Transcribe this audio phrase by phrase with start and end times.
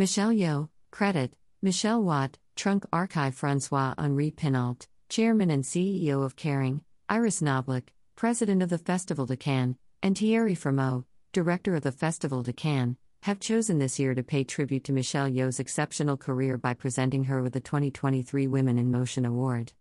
[0.00, 6.80] Michelle Yeoh, credit, Michelle Watt, Trunk Archive Francois Henri Pinault, Chairman and CEO of Kering,
[7.10, 12.42] Iris Knobloch, President of the Festival de Cannes, and Thierry Frémaux, Director of the Festival
[12.42, 16.72] de Cannes, have chosen this year to pay tribute to Michelle Yeoh's exceptional career by
[16.72, 19.74] presenting her with the 2023 Women in Motion Award.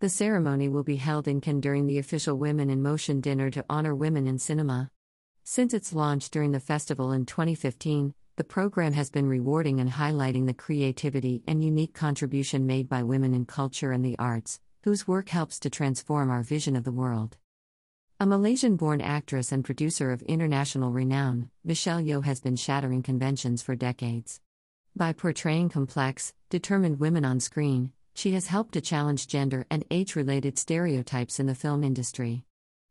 [0.00, 3.64] The ceremony will be held in Cannes during the official Women in Motion dinner to
[3.70, 4.90] honor women in cinema.
[5.44, 10.46] Since its launch during the festival in 2015, the program has been rewarding and highlighting
[10.46, 15.28] the creativity and unique contribution made by women in culture and the arts, whose work
[15.28, 17.36] helps to transform our vision of the world.
[18.18, 23.60] A Malaysian born actress and producer of international renown, Michelle Yeoh has been shattering conventions
[23.60, 24.40] for decades.
[24.96, 30.16] By portraying complex, determined women on screen, she has helped to challenge gender and age
[30.16, 32.46] related stereotypes in the film industry.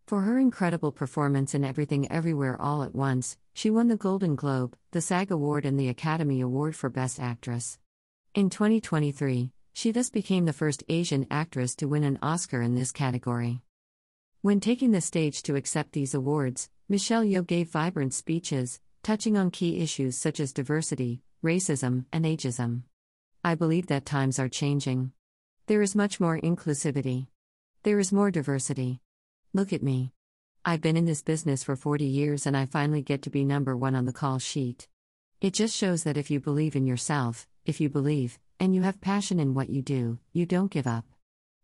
[0.09, 4.75] For her incredible performance in Everything Everywhere All at Once, she won the Golden Globe,
[4.89, 7.77] the SAG Award, and the Academy Award for Best Actress.
[8.33, 12.91] In 2023, she thus became the first Asian actress to win an Oscar in this
[12.91, 13.61] category.
[14.41, 19.51] When taking the stage to accept these awards, Michelle Yeoh gave vibrant speeches, touching on
[19.51, 22.81] key issues such as diversity, racism, and ageism.
[23.43, 25.11] I believe that times are changing.
[25.67, 27.27] There is much more inclusivity.
[27.83, 29.01] There is more diversity.
[29.51, 30.11] Look at me.
[30.63, 33.75] I've been in this business for 40 years and I finally get to be number
[33.75, 34.87] one on the call sheet.
[35.41, 39.01] It just shows that if you believe in yourself, if you believe, and you have
[39.01, 41.05] passion in what you do, you don't give up.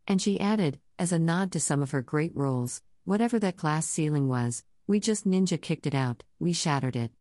[0.08, 3.86] And she added, as a nod to some of her great roles, whatever that glass
[3.86, 7.12] ceiling was, we just ninja kicked it out, we shattered it.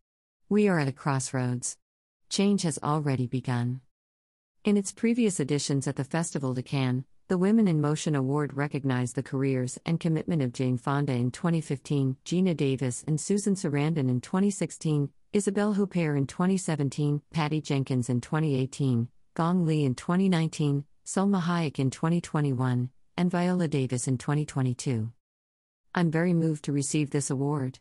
[0.49, 1.77] We are at a crossroads.
[2.29, 3.81] Change has already begun.
[4.63, 9.15] In its previous editions at the Festival de Cannes, the Women in Motion Award recognized
[9.15, 14.21] the careers and commitment of Jane Fonda in 2015, Geena Davis and Susan Sarandon in
[14.21, 21.79] 2016, Isabelle Huppert in 2017, Patty Jenkins in 2018, Gong Li in 2019, Salma Hayek
[21.79, 25.11] in 2021, and Viola Davis in 2022.
[25.95, 27.79] I'm very moved to receive this award.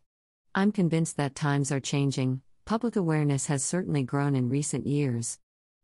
[0.55, 5.39] I'm convinced that times are changing, public awareness has certainly grown in recent years.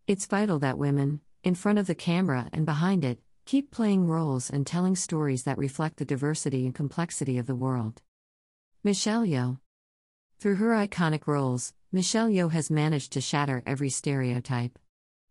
[0.06, 4.48] It's vital that women, in front of the camera and behind it, keep playing roles
[4.48, 8.00] and telling stories that reflect the diversity and complexity of the world.
[8.84, 9.58] Michelle Yeoh.
[10.38, 14.78] Through her iconic roles, Michelle Yeoh has managed to shatter every stereotype.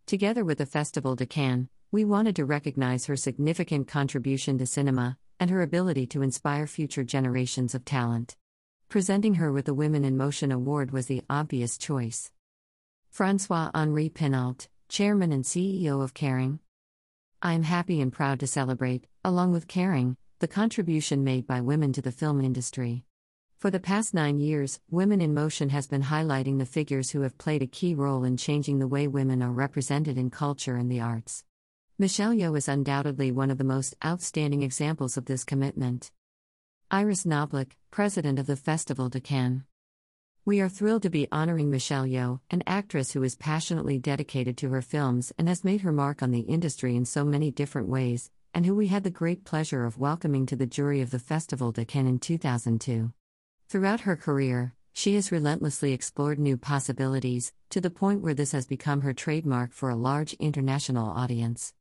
[0.06, 5.18] Together with the Festival de Cannes, we wanted to recognize her significant contribution to cinema
[5.40, 8.36] and her ability to inspire future generations of talent.
[8.90, 12.34] Presenting her with the Women in Motion Award was the obvious choice.
[13.10, 16.60] Francois Henri Pinault, Chairman and CEO of Kering.
[17.42, 21.94] I am happy and proud to celebrate, along with Kering, the contribution made by women
[21.94, 23.06] to the film industry.
[23.58, 27.38] For the past nine years, Women in Motion has been highlighting the figures who have
[27.38, 31.00] played a key role in changing the way women are represented in culture and the
[31.00, 31.46] arts.
[31.98, 36.12] Michelle Yeoh is undoubtedly one of the most outstanding examples of this commitment.
[36.92, 39.64] Iris Knobloch, President of the Festival de Cannes.
[40.50, 44.70] We are thrilled to be honoring Michelle Yeoh, an actress who is passionately dedicated to
[44.70, 48.32] her films and has made her mark on the industry in so many different ways,
[48.52, 51.72] and who we had the great pleasure of welcoming to the jury of the Festival
[51.72, 53.14] de Cannes in 2002.
[53.68, 58.66] Throughout her career, she has relentlessly explored new possibilities, to the point where this has
[58.66, 61.76] become her trademark for a large international audience.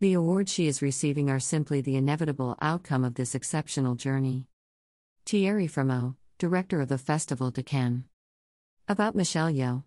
[0.00, 4.44] The awards she is receiving are simply the inevitable outcome of this exceptional journey.
[5.24, 8.04] Thierry Frémaux, Director of the Festival de Cannes.
[8.90, 9.84] About Michelle Yeoh.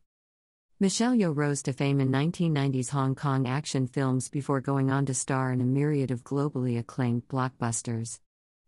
[0.80, 5.14] Michelle Yeoh rose to fame in 1990s Hong Kong action films before going on to
[5.14, 8.22] star in a myriad of globally acclaimed blockbusters.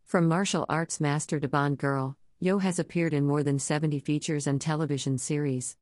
[0.04, 4.46] From martial arts master to Bond girl, Yeoh has appeared in more than 70 features
[4.46, 5.78] and television series.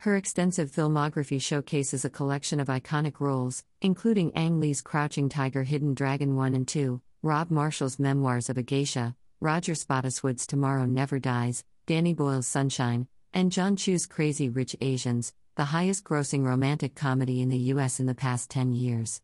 [0.00, 5.94] Her extensive filmography showcases a collection of iconic roles, including Ang Lee's Crouching Tiger Hidden
[5.94, 11.64] Dragon 1 and 2, Rob Marshall's Memoirs of a Geisha, Roger Spottiswoode's Tomorrow Never Dies,
[11.86, 17.48] Danny Boyle's Sunshine, and Jon Chu's Crazy Rich Asians, the highest grossing romantic comedy in
[17.48, 17.98] the U.S.
[17.98, 19.20] in the past 10 years.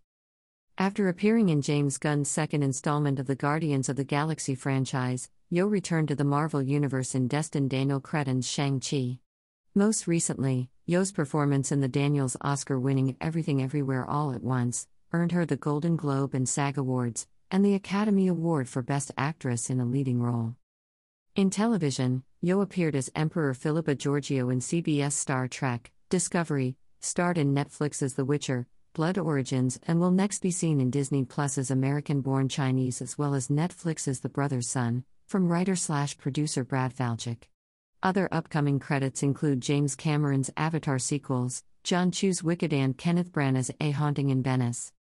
[0.77, 5.71] After appearing in James Gunn's second installment of the Guardians of the Galaxy franchise, Yeoh
[5.71, 9.21] returned to the Marvel Universe in Destin Daniel Cretton's Shang-Chi.
[9.77, 15.31] Most recently, Yeoh's performance in the Daniels Oscar winning Everything Everywhere All at Once earned
[15.31, 19.79] her the Golden Globe and SAG Awards, and the Academy Award for Best Actress in
[19.79, 20.57] a Leading Role.
[21.37, 27.55] In television, Yeoh appeared as Emperor Philippa Georgiou in CBS Star Trek, Discovery, starred in
[27.55, 32.49] Netflix's The Witcher, Blood Origins, and will next be seen in Disney Plus's American Born
[32.49, 37.45] Chinese as well as Netflix's The Brothers Sun, from writer slash producer Brad Falchuk.
[38.03, 43.93] Other upcoming credits include James Cameron's Avatar sequels, Jon Chu's Wicked and Kenneth Branagh's A
[43.93, 44.93] Haunting in Venice.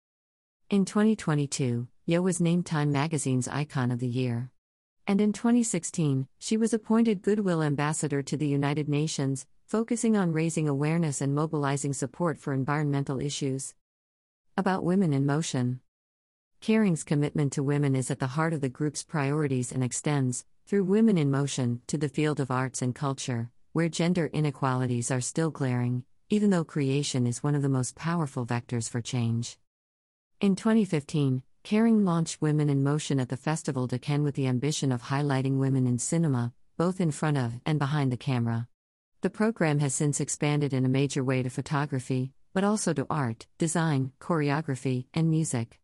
[0.69, 4.51] In 2022, Yeoh was named Time magazine's Icon of the Year.
[5.07, 10.67] And in 2016, she was appointed Goodwill Ambassador to the United Nations, focusing on raising
[10.67, 13.75] awareness and mobilizing support for environmental issues.
[14.57, 15.81] About Women in Motion
[16.61, 20.83] Kering's commitment to women is at the heart of the group's priorities and extends, through
[20.83, 25.51] Women in Motion, to the field of arts and culture, where gender inequalities are still
[25.51, 29.57] glaring, even though creation is one of the most powerful vectors for change.
[30.41, 34.91] In 2015, Kering launched Women in Motion at the Festival de Cannes with the ambition
[34.91, 38.67] of highlighting women in cinema, both in front of and behind the camera.
[39.21, 43.45] The program has since expanded in a major way to photography, but also to art,
[43.57, 45.79] design, choreography, and music.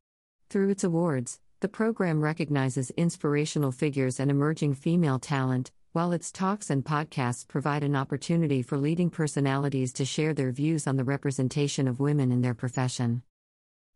[0.50, 6.69] Through its awards, the program recognizes inspirational figures and emerging female talent, while its talks
[6.69, 11.88] and podcasts provide an opportunity for leading personalities to share their views on the representation
[11.88, 13.21] of women in their profession.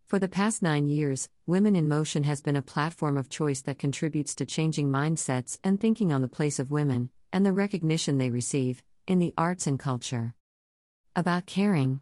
[0.10, 3.78] For the past nine years, Women in Motion has been a platform of choice that
[3.78, 8.32] contributes to changing mindsets and thinking on the place of women, and the recognition they
[8.32, 10.34] receive, in the arts and culture.
[11.16, 12.00] About Kering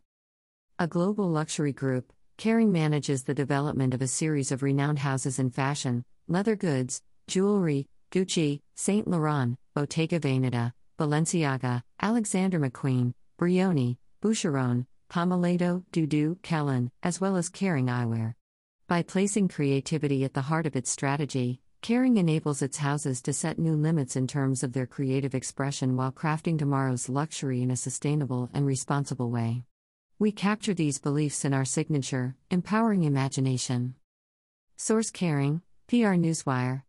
[0.79, 5.49] A global luxury group, Kering manages the development of a series of renowned houses in
[5.49, 15.83] fashion, leather goods, jewelry, Gucci, Saint Laurent, Bottega Veneta, Balenciaga, Alexander McQueen, Brioni, Boucheron, Pomellato,
[15.91, 18.35] DoDo, Qeelin, as well as Kering Eyewear.
[18.87, 23.59] By placing creativity at the heart of its strategy, Kering enables its houses to set
[23.59, 28.49] new limits in terms of their creative expression while crafting tomorrow's luxury in a sustainable
[28.53, 29.63] and responsible way.
[30.19, 33.95] We capture these beliefs in our signature, Empowering Imagination.
[34.75, 36.83] Source Kering, PR Newswire.